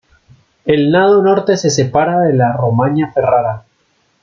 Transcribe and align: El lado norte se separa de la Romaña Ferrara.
El 0.65 0.91
lado 0.91 1.21
norte 1.21 1.57
se 1.57 1.69
separa 1.69 2.19
de 2.21 2.33
la 2.33 2.53
Romaña 2.53 3.11
Ferrara. 3.13 3.65